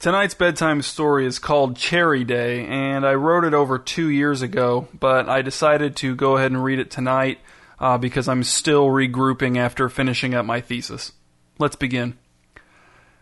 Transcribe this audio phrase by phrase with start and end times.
[0.00, 4.88] Tonight's bedtime story is called Cherry Day, and I wrote it over two years ago,
[4.98, 7.38] but I decided to go ahead and read it tonight
[7.78, 11.12] uh, because I'm still regrouping after finishing up my thesis.
[11.58, 12.16] Let's begin.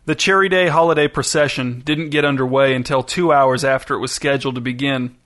[0.05, 4.55] The Cherry Day holiday procession didn't get underway until two hours after it was scheduled
[4.55, 5.17] to begin.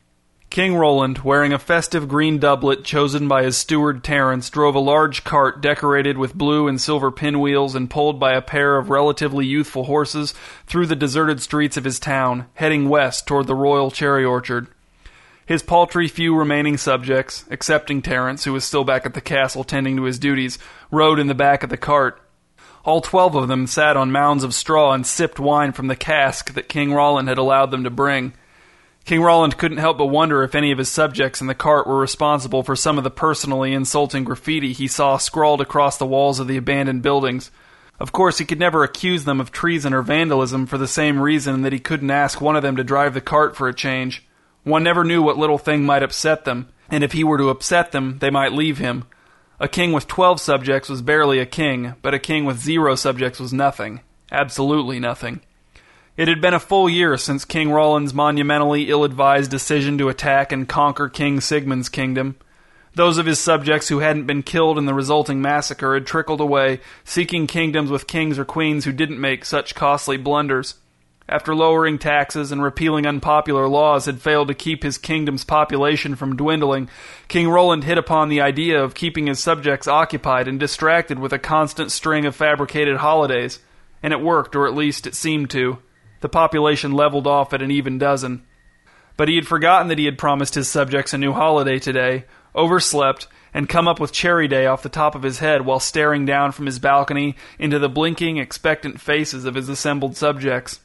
[0.52, 5.24] King Roland, wearing a festive green doublet chosen by his steward Terence, drove a large
[5.24, 9.84] cart decorated with blue and silver pinwheels and pulled by a pair of relatively youthful
[9.84, 10.34] horses
[10.66, 14.66] through the deserted streets of his town, heading west toward the royal cherry orchard.
[15.46, 19.96] His paltry few remaining subjects, excepting Terence, who was still back at the castle tending
[19.96, 20.58] to his duties,
[20.90, 22.20] rode in the back of the cart.
[22.84, 26.52] All twelve of them sat on mounds of straw and sipped wine from the cask
[26.52, 28.34] that King Roland had allowed them to bring.
[29.04, 31.98] King Roland couldn't help but wonder if any of his subjects in the cart were
[31.98, 36.46] responsible for some of the personally insulting graffiti he saw scrawled across the walls of
[36.46, 37.50] the abandoned buildings.
[37.98, 41.62] Of course, he could never accuse them of treason or vandalism for the same reason
[41.62, 44.24] that he couldn't ask one of them to drive the cart for a change.
[44.62, 47.90] One never knew what little thing might upset them, and if he were to upset
[47.90, 49.04] them, they might leave him.
[49.58, 53.40] A king with twelve subjects was barely a king, but a king with zero subjects
[53.40, 54.00] was nothing.
[54.30, 55.40] Absolutely nothing.
[56.14, 60.52] It had been a full year since King Roland's monumentally ill advised decision to attack
[60.52, 62.36] and conquer King Sigmund's kingdom.
[62.94, 66.80] Those of his subjects who hadn't been killed in the resulting massacre had trickled away,
[67.02, 70.74] seeking kingdoms with kings or queens who didn't make such costly blunders.
[71.26, 76.36] After lowering taxes and repealing unpopular laws had failed to keep his kingdom's population from
[76.36, 76.90] dwindling,
[77.28, 81.38] King Roland hit upon the idea of keeping his subjects occupied and distracted with a
[81.38, 83.60] constant string of fabricated holidays.
[84.02, 85.78] And it worked, or at least it seemed to.
[86.22, 88.44] The population leveled off at an even dozen.
[89.16, 93.26] But he had forgotten that he had promised his subjects a new holiday today, overslept,
[93.52, 96.52] and come up with Cherry Day off the top of his head while staring down
[96.52, 100.80] from his balcony into the blinking, expectant faces of his assembled subjects.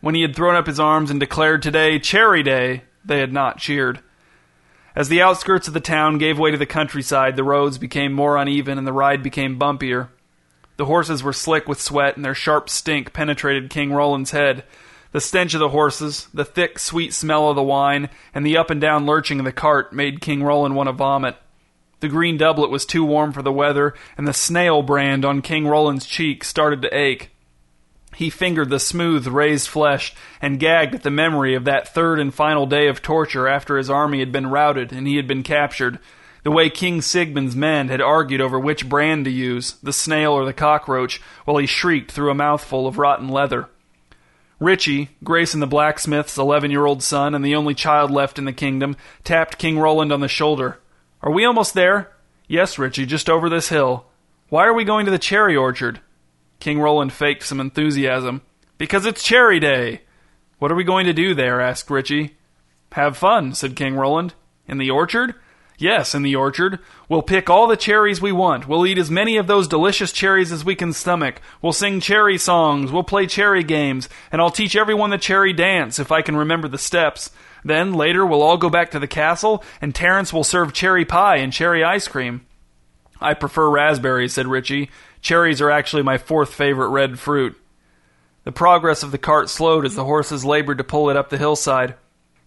[0.00, 3.58] When he had thrown up his arms and declared today Cherry Day, they had not
[3.58, 4.00] cheered.
[4.94, 8.36] As the outskirts of the town gave way to the countryside, the roads became more
[8.36, 10.08] uneven and the ride became bumpier.
[10.76, 14.64] The horses were slick with sweat, and their sharp stink penetrated King Roland's head.
[15.16, 18.68] The stench of the horses, the thick, sweet smell of the wine, and the up
[18.68, 21.36] and down lurching of the cart made King Roland want to vomit.
[22.00, 25.66] The green doublet was too warm for the weather, and the snail brand on King
[25.66, 27.30] Roland's cheek started to ache.
[28.14, 32.34] He fingered the smooth, raised flesh and gagged at the memory of that third and
[32.34, 35.98] final day of torture after his army had been routed and he had been captured
[36.42, 40.44] the way King Sigmund's men had argued over which brand to use, the snail or
[40.44, 43.68] the cockroach, while he shrieked through a mouthful of rotten leather.
[44.58, 48.52] Richie, Grayson the blacksmith's eleven year old son and the only child left in the
[48.52, 50.78] kingdom, tapped King Roland on the shoulder.
[51.22, 52.12] Are we almost there?
[52.48, 54.06] Yes, Richie, just over this hill.
[54.48, 56.00] Why are we going to the cherry orchard?
[56.60, 58.42] King Roland faked some enthusiasm.
[58.78, 60.02] Because it's cherry day.
[60.58, 61.60] What are we going to do there?
[61.60, 62.36] asked Richie.
[62.92, 64.34] Have fun, said King Roland.
[64.66, 65.34] In the orchard?
[65.78, 66.78] Yes, in the orchard.
[67.08, 68.66] We'll pick all the cherries we want.
[68.66, 71.40] We'll eat as many of those delicious cherries as we can stomach.
[71.60, 72.90] We'll sing cherry songs.
[72.90, 74.08] We'll play cherry games.
[74.32, 77.30] And I'll teach everyone the cherry dance if I can remember the steps.
[77.62, 81.38] Then, later, we'll all go back to the castle, and Terence will serve cherry pie
[81.38, 82.46] and cherry ice cream.
[83.20, 84.90] I prefer raspberries, said Richie.
[85.20, 87.60] Cherries are actually my fourth favorite red fruit.
[88.44, 91.38] The progress of the cart slowed as the horses labored to pull it up the
[91.38, 91.96] hillside.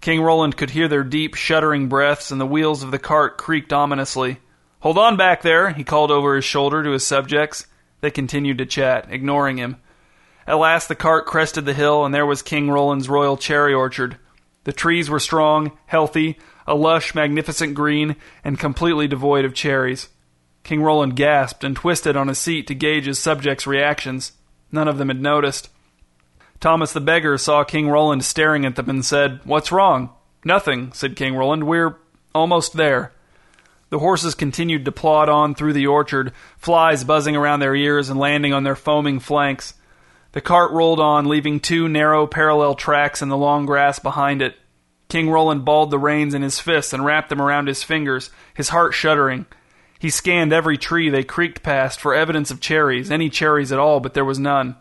[0.02, 3.74] King Roland could hear their deep, shuddering breaths, and the wheels of the cart creaked
[3.74, 4.40] ominously.
[4.80, 7.68] Hold on back there, he called over his shoulder to his subjects.
[8.00, 9.78] They continued to chat, ignoring him.
[10.48, 14.18] At last the cart crested the hill, and there was King Roland's royal cherry orchard.
[14.64, 20.08] The trees were strong, healthy, a lush, magnificent green, and completely devoid of cherries.
[20.64, 24.34] King Roland gasped and twisted on his seat to gauge his subjects' reactions.
[24.72, 25.70] None of them had noticed.
[26.60, 30.10] Thomas the beggar saw King Roland staring at them and said, What's wrong?
[30.44, 31.66] Nothing, said King Roland.
[31.66, 31.98] We're
[32.36, 33.14] almost there.
[33.90, 38.20] The horses continued to plod on through the orchard, flies buzzing around their ears and
[38.20, 39.74] landing on their foaming flanks.
[40.34, 44.56] The cart rolled on, leaving two narrow parallel tracks in the long grass behind it.
[45.08, 48.70] King Roland balled the reins in his fists and wrapped them around his fingers, his
[48.70, 49.48] heart shuddering.
[49.98, 54.00] He scanned every tree they creaked past for evidence of cherries, any cherries at all,
[54.00, 54.76] but there was none.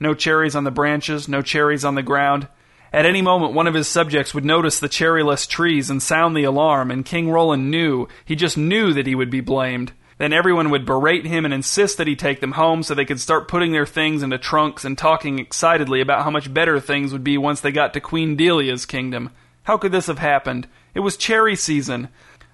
[0.00, 2.48] No cherries on the branches, no cherries on the ground.
[2.92, 6.44] At any moment, one of his subjects would notice the cherryless trees and sound the
[6.44, 9.92] alarm, and King Roland knew, he just knew that he would be blamed.
[10.16, 13.20] Then everyone would berate him and insist that he take them home so they could
[13.20, 17.22] start putting their things into trunks and talking excitedly about how much better things would
[17.22, 19.30] be once they got to Queen Delia's kingdom.
[19.62, 20.66] How could this have happened?
[20.94, 22.08] It was cherry season.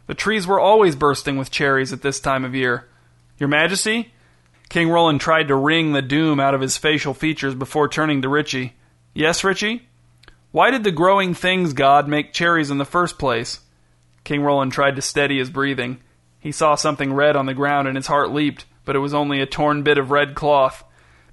[0.06, 2.86] The trees were always bursting with cherries at this time of year.
[3.38, 4.12] Your Majesty?
[4.68, 8.28] King Roland tried to wring the doom out of his facial features before turning to
[8.28, 8.74] Richie.
[9.12, 9.86] Yes, Richie?
[10.50, 13.60] Why did the growing things god make cherries in the first place?
[14.24, 16.00] King Roland tried to steady his breathing.
[16.38, 19.40] He saw something red on the ground and his heart leaped, but it was only
[19.40, 20.84] a torn bit of red cloth.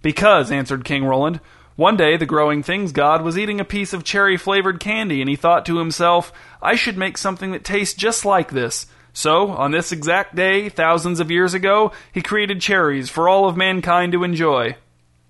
[0.01, 1.39] Because, answered King Roland,
[1.75, 5.30] one day the growing things god was eating a piece of cherry flavored candy and
[5.30, 8.88] he thought to himself, I should make something that tastes just like this.
[9.13, 13.58] So, on this exact day, thousands of years ago, he created cherries for all of
[13.58, 14.78] mankind to enjoy.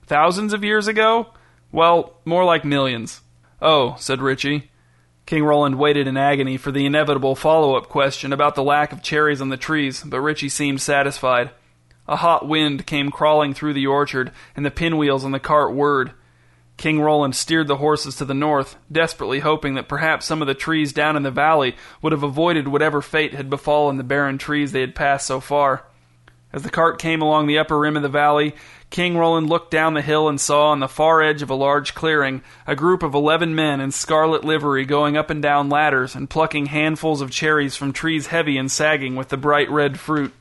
[0.05, 1.27] Thousands of years ago?
[1.71, 3.21] Well, more like millions.
[3.61, 4.69] Oh, said Richie.
[5.25, 9.01] King Roland waited in agony for the inevitable follow up question about the lack of
[9.01, 11.51] cherries on the trees, but Richie seemed satisfied.
[12.07, 16.11] A hot wind came crawling through the orchard, and the pinwheels on the cart whirred.
[16.81, 20.55] King Roland steered the horses to the north, desperately hoping that perhaps some of the
[20.55, 24.71] trees down in the valley would have avoided whatever fate had befallen the barren trees
[24.71, 25.85] they had passed so far.
[26.51, 28.55] As the cart came along the upper rim of the valley,
[28.89, 31.93] King Roland looked down the hill and saw on the far edge of a large
[31.93, 36.31] clearing a group of eleven men in scarlet livery going up and down ladders and
[36.31, 40.33] plucking handfuls of cherries from trees heavy and sagging with the bright red fruit.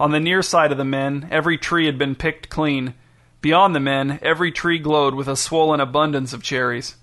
[0.00, 2.94] On the near side of the men, every tree had been picked clean.
[3.44, 6.96] Beyond the men, every tree glowed with a swollen abundance of cherries.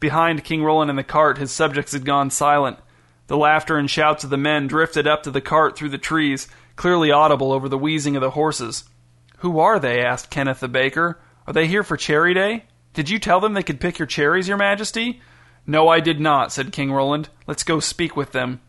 [0.00, 2.80] Behind King Roland and the cart, his subjects had gone silent.
[3.28, 6.48] The laughter and shouts of the men drifted up to the cart through the trees,
[6.74, 8.82] clearly audible over the wheezing of the horses.
[9.38, 10.02] Who are they?
[10.02, 11.20] asked Kenneth the baker.
[11.46, 12.64] Are they here for Cherry Day?
[12.92, 15.22] Did you tell them they could pick your cherries, your majesty?
[15.64, 17.28] No, I did not, said King Roland.
[17.46, 18.60] Let's go speak with them.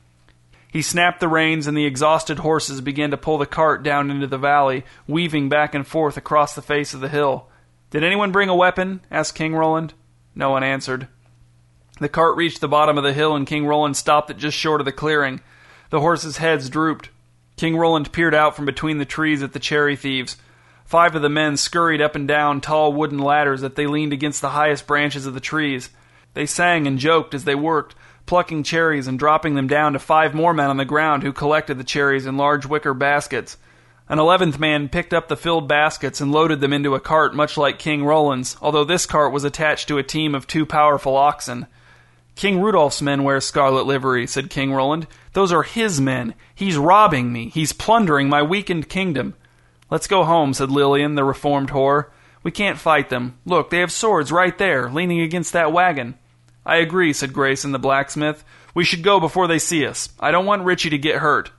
[0.75, 4.27] He snapped the reins, and the exhausted horses began to pull the cart down into
[4.27, 7.48] the valley, weaving back and forth across the face of the hill.
[7.92, 9.00] Did anyone bring a weapon?
[9.10, 9.94] asked King Roland.
[10.36, 11.07] No one answered.
[12.01, 14.81] The cart reached the bottom of the hill, and King Roland stopped it just short
[14.81, 15.39] of the clearing.
[15.92, 17.10] The horses' heads drooped.
[17.56, 20.36] King Roland peered out from between the trees at the cherry thieves.
[20.83, 24.42] Five of the men scurried up and down tall wooden ladders that they leaned against
[24.42, 25.89] the highest branches of the trees.
[26.36, 27.96] They sang and joked as they worked,
[28.26, 31.78] plucking cherries and dropping them down to five more men on the ground who collected
[31.80, 33.58] the cherries in large wicker baskets.
[34.08, 37.58] An eleventh man picked up the filled baskets and loaded them into a cart much
[37.58, 41.66] like King Roland's, although this cart was attached to a team of two powerful oxen.
[42.36, 45.08] King Rudolph's men wear scarlet livery, said King Roland.
[45.32, 46.36] Those are his men.
[46.54, 47.50] He's robbing me.
[47.50, 49.36] He's plundering my weakened kingdom.
[49.90, 52.08] Let's go home, said Lillian, the reformed whore.
[52.44, 53.38] We can't fight them.
[53.46, 56.16] Look, they have swords right there, leaning against that wagon.
[56.65, 58.44] I agree, said Grayson the blacksmith.
[58.73, 60.09] We should go before they see us.
[60.19, 61.51] I don't want Richie to get hurt.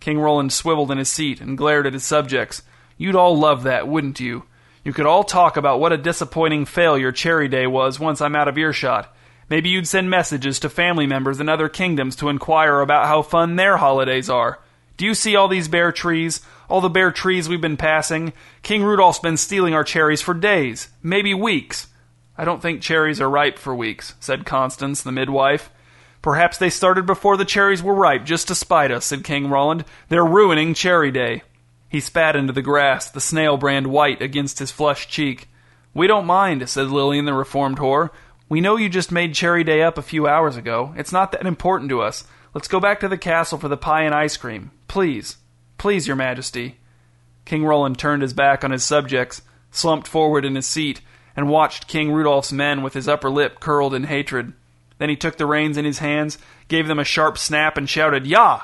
[0.00, 2.62] King Roland swiveled in his seat and glared at his subjects.
[2.98, 4.44] You'd all love that, wouldn't you?
[4.84, 8.48] You could all talk about what a disappointing failure Cherry Day was once I'm out
[8.48, 9.14] of earshot.
[9.48, 13.56] Maybe you'd send messages to family members in other kingdoms to inquire about how fun
[13.56, 14.58] their holidays are.
[14.96, 16.40] Do you see all these bare trees?
[16.68, 18.32] All the bare trees we've been passing?
[18.62, 21.88] King Rudolph's been stealing our cherries for days, maybe weeks.
[22.36, 25.70] I don't think cherries are ripe for weeks, said Constance, the midwife.
[26.22, 29.84] Perhaps they started before the cherries were ripe, just to spite us, said King Roland.
[30.08, 31.42] They're ruining Cherry Day.
[31.88, 35.48] He spat into the grass, the snail brand white against his flushed cheek.
[35.92, 38.10] We don't mind, said Lillian, the reformed whore.
[38.48, 40.94] We know you just made Cherry Day up a few hours ago.
[40.96, 42.24] It's not that important to us.
[42.54, 44.70] Let's go back to the castle for the pie and ice cream.
[44.88, 45.36] Please.
[45.76, 46.78] Please, your majesty.
[47.44, 51.00] King Roland turned his back on his subjects, slumped forward in his seat,
[51.36, 54.52] and watched King Rudolph's men with his upper lip curled in hatred.
[54.98, 58.26] Then he took the reins in his hands, gave them a sharp snap, and shouted,
[58.26, 58.62] Yah!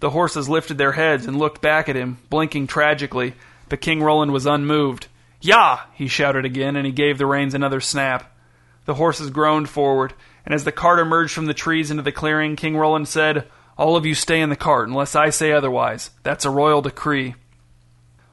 [0.00, 3.34] The horses lifted their heads and looked back at him, blinking tragically,
[3.68, 5.06] but King Roland was unmoved.
[5.40, 5.80] Yah!
[5.94, 8.36] he shouted again, and he gave the reins another snap.
[8.84, 10.14] The horses groaned forward,
[10.44, 13.46] and as the cart emerged from the trees into the clearing, King Roland said,
[13.78, 16.10] All of you stay in the cart, unless I say otherwise.
[16.24, 17.36] That's a royal decree.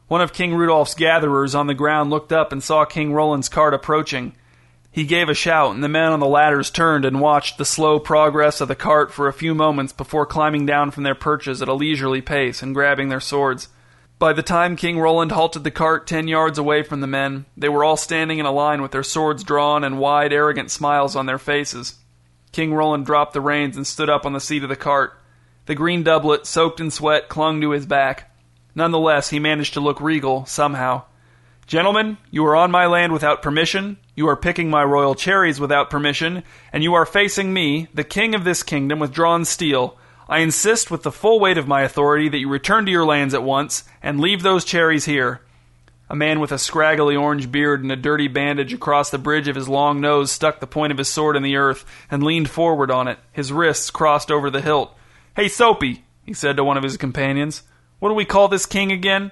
[0.10, 3.76] One of King Rudolph's gatherers on the ground looked up and saw King Roland's cart
[3.76, 4.34] approaching.
[4.92, 8.00] He gave a shout, and the men on the ladders turned and watched the slow
[8.00, 11.68] progress of the cart for a few moments before climbing down from their perches at
[11.68, 13.68] a leisurely pace and grabbing their swords.
[14.18, 17.70] By the time King Roland halted the cart ten yards away from the men, they
[17.70, 21.28] were all standing in a line with their swords drawn and wide, arrogant smiles on
[21.28, 22.00] their faces.
[22.52, 25.14] King Roland dropped the reins and stood up on the seat of the cart.
[25.68, 28.29] The green doublet, soaked in sweat, clung to his back.
[28.76, 31.04] Nonetheless, he managed to look regal, somehow.
[31.68, 35.90] Gentlemen, you are on my land without permission, you are picking my royal cherries without
[35.90, 39.98] permission, and you are facing me, the king of this kingdom, with drawn steel.
[40.28, 43.34] I insist with the full weight of my authority that you return to your lands
[43.34, 45.42] at once and leave those cherries here.
[46.10, 49.56] A man with a scraggly orange beard and a dirty bandage across the bridge of
[49.56, 52.90] his long nose stuck the point of his sword in the earth and leaned forward
[52.90, 54.96] on it, his wrists crossed over the hilt.
[55.36, 57.62] Hey, Soapy, he said to one of his companions,
[58.00, 59.32] what do we call this king again?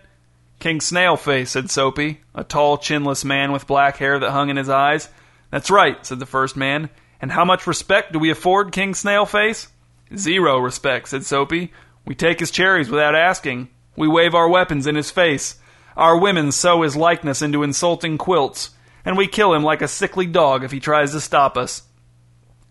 [0.59, 4.69] King Snailface, said Soapy, a tall, chinless man with black hair that hung in his
[4.69, 5.09] eyes.
[5.51, 6.89] That's right, said the first man.
[7.21, 9.67] And how much respect do we afford King Snailface?
[10.15, 11.71] Zero respect, said Soapy.
[12.05, 13.69] We take his cherries without asking.
[13.95, 15.59] We wave our weapons in his face.
[15.95, 18.71] Our women sew his likeness into insulting quilts.
[19.03, 21.83] And we kill him like a sickly dog if he tries to stop us.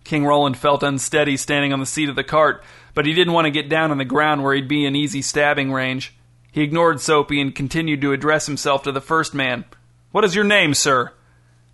[0.06, 2.62] King Roland felt unsteady standing on the seat of the cart,
[2.94, 5.20] but he didn't want to get down on the ground where he'd be in easy
[5.20, 6.14] stabbing range.
[6.52, 9.64] He ignored Soapy and continued to address himself to the first man.
[10.12, 11.12] What is your name, sir?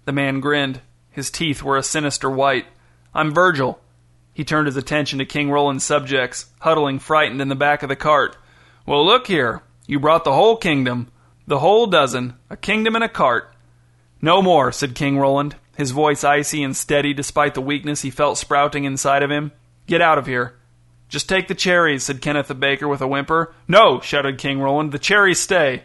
[0.07, 0.81] The man grinned.
[1.11, 2.65] His teeth were a sinister white.
[3.15, 3.81] I'm Virgil.
[4.33, 7.97] He turned his attention to King Roland's subjects, huddling frightened in the back of the
[7.97, 8.39] cart.
[8.87, 9.61] Well, look here.
[9.87, 11.13] You brought the whole kingdom.
[11.47, 12.39] The whole dozen.
[12.49, 13.55] A kingdom and a cart.
[14.23, 18.39] No more, said King Roland, his voice icy and steady despite the weakness he felt
[18.39, 19.53] sprouting inside of him.
[19.87, 20.55] Get out of here.
[21.09, 23.55] Just take the cherries, said Kenneth the baker with a whimper.
[23.69, 24.93] No, shouted King Roland.
[24.93, 25.85] The cherries stay.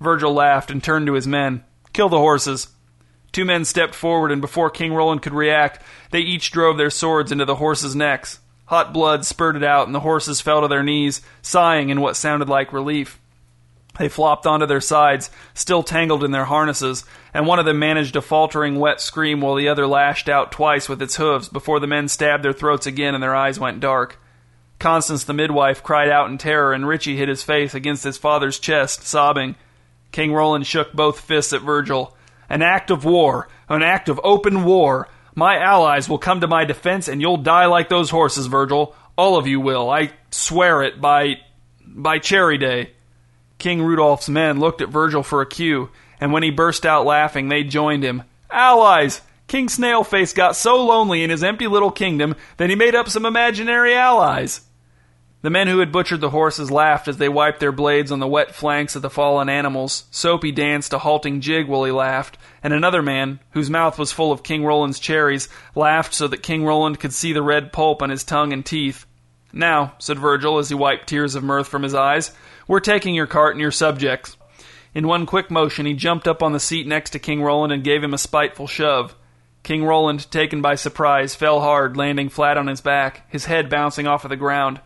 [0.00, 1.64] Virgil laughed and turned to his men.
[1.92, 2.68] Kill the horses.
[3.32, 7.30] Two men stepped forward, and before King Roland could react, they each drove their swords
[7.30, 8.40] into the horses' necks.
[8.66, 12.48] Hot blood spurted out, and the horses fell to their knees, sighing in what sounded
[12.48, 13.20] like relief.
[13.98, 18.16] They flopped onto their sides, still tangled in their harnesses, and one of them managed
[18.16, 21.86] a faltering, wet scream while the other lashed out twice with its hooves before the
[21.86, 24.18] men stabbed their throats again and their eyes went dark.
[24.78, 28.58] Constance the midwife cried out in terror, and Richie hid his face against his father's
[28.58, 29.56] chest, sobbing.
[30.12, 32.14] King Roland shook both fists at Virgil
[32.48, 35.08] an act of war, an act of open war.
[35.34, 38.94] My allies will come to my defense, and you'll die like those horses, Virgil.
[39.16, 39.90] All of you will.
[39.90, 41.36] I swear it by.
[41.84, 42.92] by Cherry Day.
[43.58, 47.48] King Rudolph's men looked at Virgil for a cue, and when he burst out laughing,
[47.48, 48.22] they joined him.
[48.50, 49.22] Allies!
[49.48, 53.24] King Snailface got so lonely in his empty little kingdom that he made up some
[53.24, 54.62] imaginary allies.
[55.42, 58.26] The men who had butchered the horses laughed as they wiped their blades on the
[58.26, 60.06] wet flanks of the fallen animals.
[60.10, 64.32] Soapy danced a halting jig while he laughed, and another man, whose mouth was full
[64.32, 68.10] of King Roland's cherries, laughed so that King Roland could see the red pulp on
[68.10, 69.05] his tongue and teeth.
[69.56, 72.30] Now, said Virgil as he wiped tears of mirth from his eyes,
[72.68, 74.36] we're taking your cart and your subjects.
[74.94, 77.82] In one quick motion, he jumped up on the seat next to King Roland and
[77.82, 79.16] gave him a spiteful shove.
[79.62, 84.06] King Roland, taken by surprise, fell hard, landing flat on his back, his head bouncing
[84.06, 84.78] off of the ground.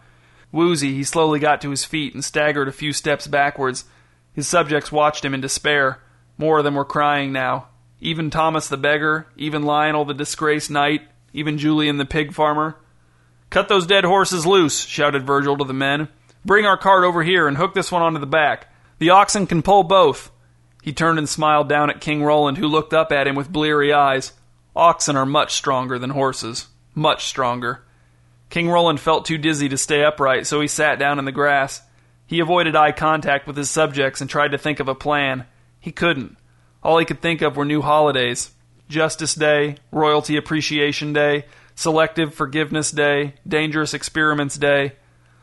[0.53, 3.87] Woozy, he slowly got to his feet and staggered a few steps backwards.
[4.35, 6.01] His subjects watched him in despair.
[6.39, 7.67] More of them were crying now.
[8.01, 12.77] Even Thomas the beggar, even Lionel the disgraced knight, even Julian the pig farmer.
[13.51, 16.09] Cut those dead horses loose, shouted Virgil to the men.
[16.45, 18.73] Bring our cart over here and hook this one onto the back.
[18.99, 20.31] The oxen can pull both.
[20.83, 23.93] He turned and smiled down at King Roland, who looked up at him with bleary
[23.93, 24.33] eyes.
[24.75, 26.69] Oxen are much stronger than horses.
[26.95, 27.83] Much stronger.
[28.49, 31.83] King Roland felt too dizzy to stay upright, so he sat down in the grass.
[32.27, 35.47] He avoided eye contact with his subjects and tried to think of a plan.
[35.81, 36.37] He couldn't.
[36.83, 38.53] All he could think of were new holidays
[38.89, 41.45] Justice Day, Royalty Appreciation Day,
[41.81, 44.93] Selective Forgiveness Day, Dangerous Experiments Day.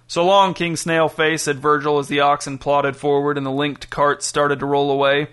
[0.06, 4.22] So long, King Snailface, said Virgil as the oxen plodded forward and the linked cart
[4.22, 5.30] started to roll away.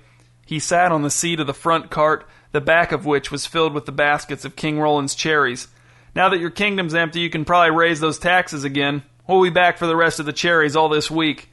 [0.46, 3.74] He sat on the seat of the front cart, the back of which was filled
[3.74, 5.68] with the baskets of King Roland's cherries.
[6.14, 9.02] Now that your kingdom's empty, you can probably raise those taxes again.
[9.28, 11.50] We'll be back for the rest of the cherries all this week.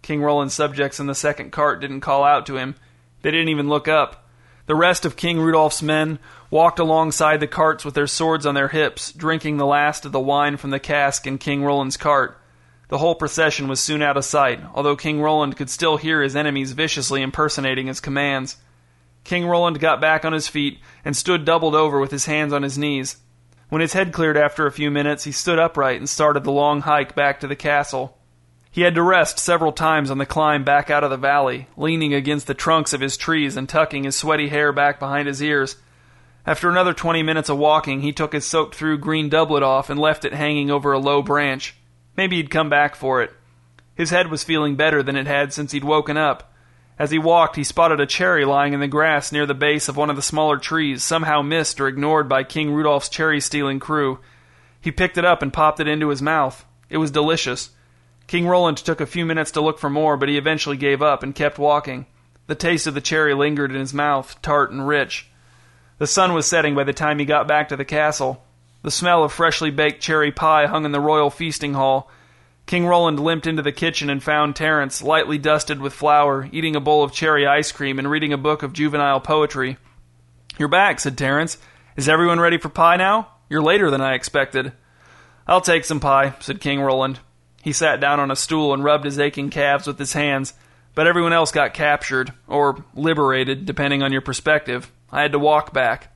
[0.00, 2.74] King Roland's subjects in the second cart didn't call out to him.
[3.20, 4.23] They didn't even look up.
[4.66, 6.18] The rest of King Rudolph's men
[6.50, 10.20] walked alongside the carts with their swords on their hips, drinking the last of the
[10.20, 12.40] wine from the cask in King Roland's cart.
[12.88, 16.34] The whole procession was soon out of sight, although King Roland could still hear his
[16.34, 18.56] enemies viciously impersonating his commands.
[19.22, 22.62] King Roland got back on his feet and stood doubled over with his hands on
[22.62, 23.18] his knees.
[23.68, 26.82] When his head cleared after a few minutes, he stood upright and started the long
[26.82, 28.16] hike back to the castle.
[28.74, 32.12] He had to rest several times on the climb back out of the valley, leaning
[32.12, 35.76] against the trunks of his trees and tucking his sweaty hair back behind his ears.
[36.44, 40.00] After another twenty minutes of walking, he took his soaked through green doublet off and
[40.00, 41.76] left it hanging over a low branch.
[42.16, 43.30] Maybe he'd come back for it.
[43.94, 46.52] His head was feeling better than it had since he'd woken up.
[46.98, 49.96] As he walked, he spotted a cherry lying in the grass near the base of
[49.96, 54.18] one of the smaller trees, somehow missed or ignored by King Rudolph's cherry stealing crew.
[54.80, 56.64] He picked it up and popped it into his mouth.
[56.90, 57.70] It was delicious.
[58.26, 61.22] King Roland took a few minutes to look for more, but he eventually gave up
[61.22, 62.06] and kept walking.
[62.46, 65.28] The taste of the cherry lingered in his mouth, tart and rich.
[65.98, 68.44] The sun was setting by the time he got back to the castle.
[68.82, 72.10] The smell of freshly baked cherry pie hung in the royal feasting hall,
[72.66, 76.80] King Roland limped into the kitchen and found Terence, lightly dusted with flour, eating a
[76.80, 79.76] bowl of cherry ice cream and reading a book of juvenile poetry.
[80.58, 81.58] You're back, said Terence.
[81.96, 83.28] Is everyone ready for pie now?
[83.50, 84.72] You're later than I expected.
[85.46, 87.20] I'll take some pie, said King Roland.
[87.64, 90.52] He sat down on a stool and rubbed his aching calves with his hands,
[90.94, 94.92] but everyone else got captured, or liberated, depending on your perspective.
[95.10, 96.14] I had to walk back.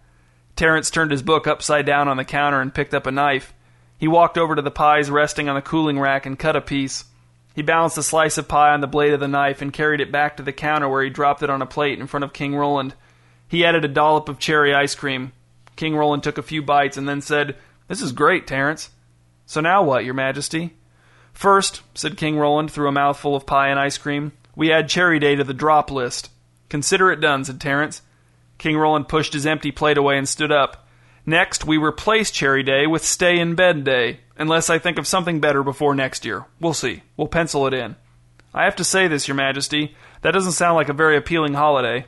[0.56, 3.54] Terence turned his book upside down on the counter and picked up a knife.
[3.96, 7.06] He walked over to the pies resting on the cooling rack and cut a piece.
[7.54, 10.12] He balanced a slice of pie on the blade of the knife and carried it
[10.12, 12.54] back to the counter where he dropped it on a plate in front of King
[12.54, 12.92] Roland.
[13.48, 15.32] He added a dollop of cherry ice cream.
[15.76, 18.90] King Roland took a few bites and then said, This is great, Terence.
[19.46, 20.74] So now what, Your Majesty?
[21.38, 25.20] First, said King Roland through a mouthful of pie and ice cream, we add Cherry
[25.20, 26.32] Day to the drop list.
[26.68, 28.02] Consider it done, said Terence.
[28.58, 30.88] King Roland pushed his empty plate away and stood up.
[31.24, 35.38] Next, we replace Cherry Day with Stay in Bed Day, unless I think of something
[35.38, 36.46] better before next year.
[36.58, 37.04] We'll see.
[37.16, 37.94] We'll pencil it in.
[38.52, 39.94] I have to say this, Your Majesty.
[40.22, 42.06] That doesn't sound like a very appealing holiday.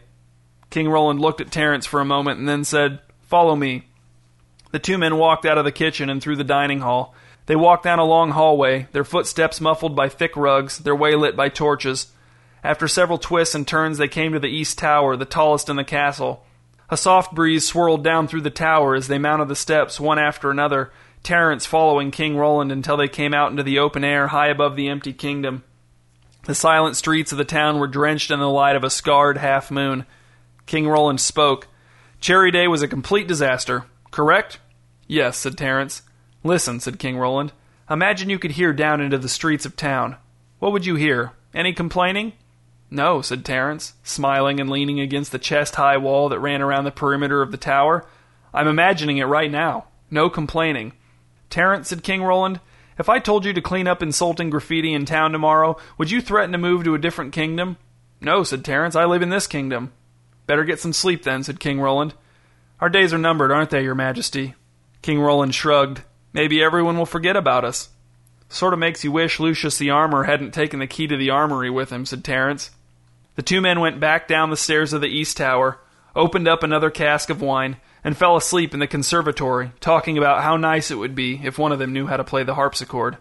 [0.70, 3.86] King Roland looked at Terence for a moment and then said, Follow me.
[4.72, 7.14] The two men walked out of the kitchen and through the dining hall.
[7.46, 11.36] They walked down a long hallway, their footsteps muffled by thick rugs, their way lit
[11.36, 12.12] by torches.
[12.62, 15.84] After several twists and turns, they came to the east tower, the tallest in the
[15.84, 16.44] castle.
[16.90, 20.50] A soft breeze swirled down through the tower as they mounted the steps one after
[20.50, 20.90] another,
[21.22, 24.88] Terence following King Roland until they came out into the open air high above the
[24.88, 25.62] empty kingdom.
[26.44, 29.70] The silent streets of the town were drenched in the light of a scarred half
[29.70, 30.06] moon.
[30.66, 31.68] King Roland spoke.
[32.20, 34.58] Cherry Day was a complete disaster, correct?
[35.06, 36.02] Yes, said Terence.
[36.42, 37.52] Listen, said King Roland.
[37.90, 40.16] Imagine you could hear down into the streets of town.
[40.58, 41.32] What would you hear?
[41.52, 42.32] Any complaining?
[42.90, 46.90] No, said Terence, smiling and leaning against the chest high wall that ran around the
[46.90, 48.06] perimeter of the tower.
[48.52, 49.86] I'm imagining it right now.
[50.10, 50.92] No complaining.
[51.50, 52.60] Terence, said King Roland,
[52.98, 56.52] if I told you to clean up insulting graffiti in town tomorrow, would you threaten
[56.52, 57.76] to move to a different kingdom?
[58.20, 59.92] No, said Terence, I live in this kingdom.
[60.46, 62.14] Better get some sleep then, said King Roland.
[62.80, 64.54] Our days are numbered, aren't they, Your Majesty?
[65.00, 66.02] King Roland shrugged.
[66.32, 67.88] Maybe everyone will forget about us.
[68.48, 71.70] Sort of makes you wish Lucius the armor hadn't taken the key to the armory
[71.70, 72.70] with him, said Terence.
[73.36, 75.78] The two men went back down the stairs of the east tower,
[76.16, 80.56] opened up another cask of wine, and fell asleep in the conservatory, talking about how
[80.56, 83.18] nice it would be if one of them knew how to play the harpsichord.